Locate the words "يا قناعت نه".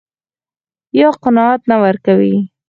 0.99-1.75